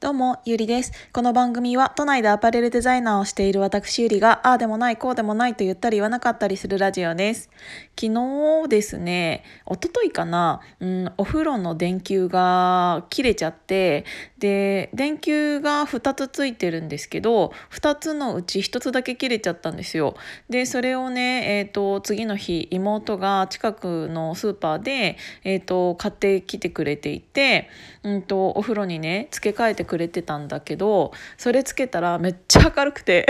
[0.00, 0.92] どうも、ゆりです。
[1.12, 7.50] この番組は都内でアパレルデザイナーをしている私ゆりが、ああでもない、こうでもないと言ったり言わなかったりするラジオです。
[8.00, 14.04] 昨日ですね、おとといかな、うん、お風呂の電球が切れちゃって、
[14.38, 20.14] で、電球が2つついてるんですけど、2つのうち1つだけ切れちゃったんですよ。
[20.48, 27.68] で、それをね、えっ、ー、と、次の日、妹が近くのスーパーで、えっ、ー、と、買ってきてくれていて、
[28.04, 33.26] うんと、お風呂にね、付け替えてくれれてたんだけどそれつけたらめっちゃ明るくて。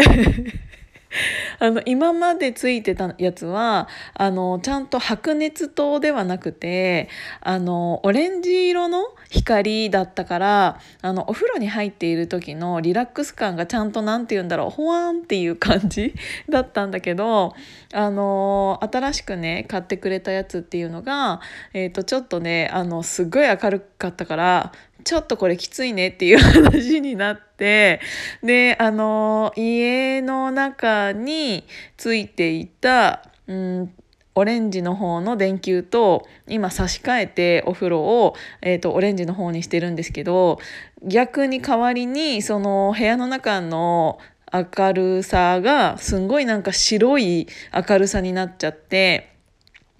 [1.58, 7.08] あの今までついてたやつはあのちゃんと白熱灯ではなくて
[7.40, 16.14] あのオレンジ色の光だったからあのお風呂に入っている時のリラックス感がちゃんと何て言うんだろうほわんっていう感じ
[16.48, 17.54] だったんだけど
[17.92, 21.40] あの新しくね買ってくれたやつっていうのが、
[21.72, 24.72] えーと、ちょっとねあのすごい明るかったから
[25.08, 28.02] ちょっとこれきついねっていう話になって、
[28.42, 31.64] で、あの、家の中に
[31.96, 33.94] ついていた、うん、
[34.34, 40.60] オレンジの方の電球と今差し替えてお風呂を、えーと、オレンジの方にしてるんですけど
[41.02, 44.18] 逆に代わりにその部屋の中の
[44.52, 49.37] 明るさがすんごいなんか白い明るさになっちゃって。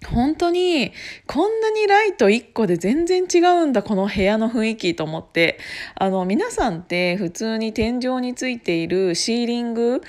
[0.07, 0.93] 本当に
[1.27, 5.59] こんなにライト1個で全然違うんだこの部屋の雰囲気と思って。
[5.95, 10.01] あの皆さんって普通に天井についているシーリング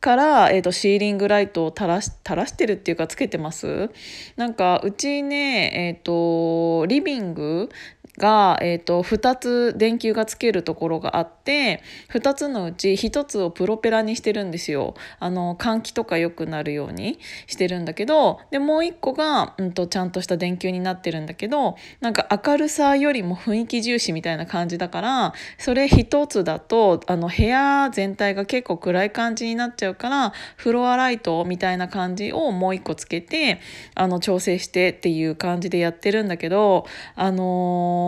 [0.00, 3.90] から、えーと、シーリングライトを垂らし垂らしてるっていうかつけてます？
[4.36, 7.70] なんかうちねえっ、ー、とリビング
[8.18, 14.94] が、えーと、2つ電球がつけるところがあって2つのうち1つをプロペラにしてるんですよ。
[15.20, 33.60] あの換気とか良くなるようにしてるんだけどでもう1個が、うんと、ちゃんとした電球になってるんだけどなんか明るさよりも雰囲気重視みたいな感じだからそれ1つだとあの部屋全体が結構暗い感じになっちゃうからフロアライトみたいな感じをもう1個つけて
[33.94, 38.07] あの調整してっていう感じでやってるんだけどあのー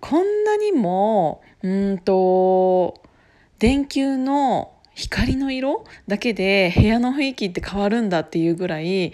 [0.00, 2.94] こんなにもうんと
[3.58, 9.12] 電球の光の色だけで部屋の雰囲気って変わるんだっていうぐらい違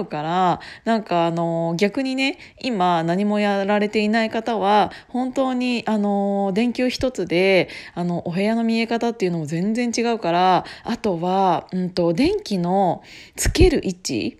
[0.00, 13.02] うからなんかあの逆にね今何もやられていない方は本当にあの電球一つであのお部屋の見え方っていうのも全然違うからあとは、うんと、電気の
[13.36, 14.38] つける位置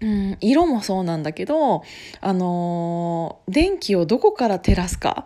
[0.00, 1.82] うん、色もそうなんだけど、
[2.20, 5.24] あのー、電気をどこから照らすか。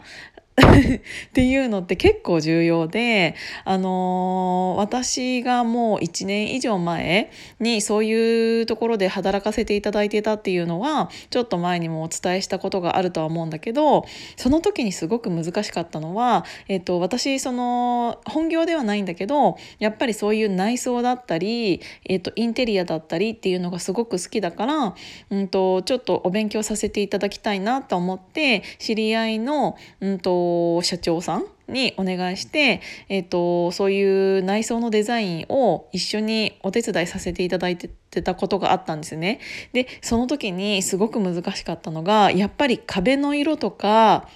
[0.54, 14.04] っていうのって結構重要で、あのー、私がもう1年以上前にそういうところで働かせていただいてたっていうのはちょっと前にもお伝えしたことがあるとは思うんだけど
[14.36, 24.94] その時にすごく難しかったのは、えーと、私その本業ではないんだけどやっぱりそういう内装だったり、えーと、インテリアだったりっていうのがすごく好きだから、
[25.30, 30.42] うんと、ちょっとお勉強させていただきたいなと思って知り合いの、うんと
[30.82, 37.88] 社長さんにお願いして、えーと、そういう内装のデザインを一緒にお手伝いさせていただいて
[38.22, 39.40] たことがあったんですね。
[39.72, 44.28] でその時にすごく難しかったのがやっぱり壁の色とか、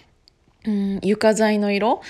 [0.64, 2.00] うん、床材の色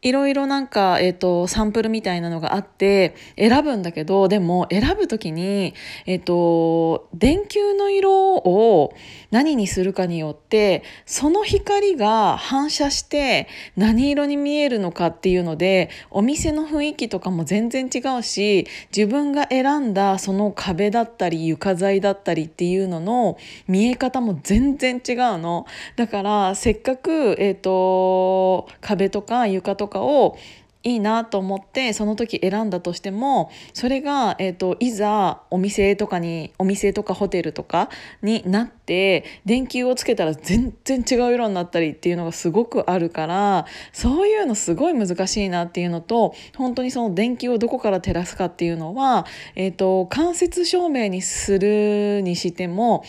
[0.00, 5.74] いろいろなんか、えっ、ー、と、サンプルみたいなのがあって、選ぶんだけど、でも選ぶときに、
[6.06, 8.94] えっ、ー、と、電球の色を
[9.30, 23.36] 何にするかによって、その光が反射して何色に見えるのかっていうので、お店の雰囲気とかも全然違うし、自分が選んだその壁だったり床材だったりっていうのの
[23.66, 25.66] 見え方も全然違うの。
[25.96, 30.38] だから、せっかく、え、ー、と、壁とか床とかを
[30.84, 37.90] いいなと思ってその時選んだとしてもそれが、えーと、いざお店とかにお店とかホテルとか
[38.22, 49.26] になって電球をつけたら全然違う色になったりっていうのがすごくあるからそういうのすごい難しいなっていうのと本当にその電球をどこから照らすかっていうのは、
[49.56, 53.04] えーと、間接照明にするにしても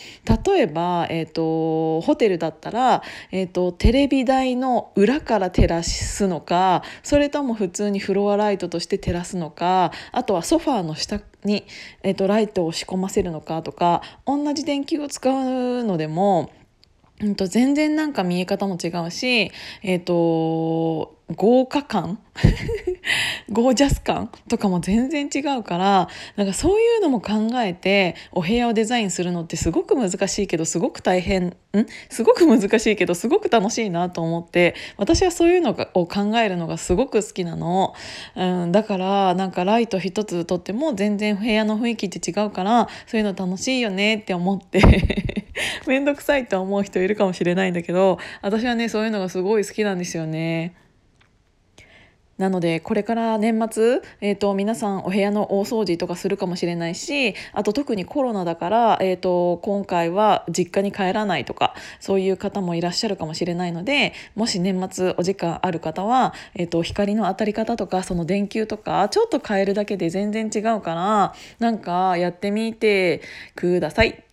[0.45, 11.65] 例えば、えーと、ホテルだったら、えー、とテレビ台の裏から照らすのかそれとも普通にフロアライトとして照らすのかあとはソファーの下に、
[12.03, 16.51] えーと、ライトを仕込ませるのかとか同じ電球を使うのでも、
[17.19, 19.51] うん、と全然なんか見え方も違うし、
[19.83, 22.19] えーと豪華感？
[23.51, 31.55] ゴージャス感とかも全然違うからなんかそういうのも考えてお部屋をデザインするのってすごく難しいけどすごく大変ん？
[32.09, 37.93] すごく難しいけどすごく楽しいなと思って私はそういうのを考えるのがすごく好きなの、
[38.35, 44.81] うん、だからなんかライト一つとっても全然部屋の雰囲気って違うからそういうの楽しいよねって思って
[45.87, 50.73] 面倒くさいと思う人いるかもしれないんだけど私はねそういうのがすごい好きなんですよね。
[52.39, 73.21] なのでこれから年末、えーと、皆さんお部屋の大掃除とかするかもしれないしあと特にコロナだから、えーと、今回は実家に帰らないとかそういう方もいらっしゃるかもしれないのでもし年末お時間ある方は、えーと、と光の当たり方とかその電球とかちょっと変えるだけで全然違うからなんかやってみて
[73.55, 74.23] ください。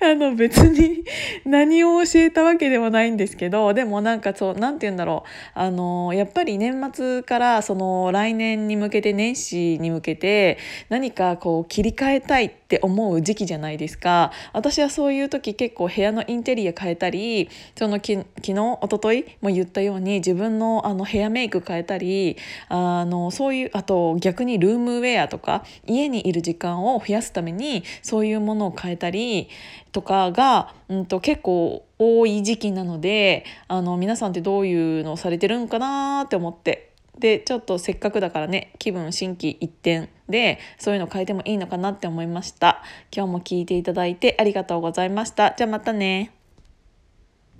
[0.02, 1.04] あの別に
[1.44, 5.28] 何を教えたわけでもないんですけどでもなんかそう何て言うんだろう。
[5.54, 10.58] あのやっぱり年末からその来年に向けて年始に向けて
[10.88, 14.30] 何かこう切り替えたいって思う時期じゃないですか。
[14.52, 22.36] 私はそういう時結構部屋のインテリア変えたりそのき昨日一昨日も言ったように自分のあのヘアメイク変えたり
[22.68, 29.48] あのそういうあと逆にルームウェアとか家にいる時間を増やすためにそういうものを変えたり
[29.90, 36.89] とかが、うんと、結構多い時期なのであの皆さんってどういうのをされてるんかなって思って。
[37.18, 42.82] でちょっとせっかくだからね気分心機一転でそういうの変えてもいいのかなって思いました。
[43.14, 45.54] 今日も聞いていただいてありがとうございました。
[45.56, 46.39] じゃあまたね。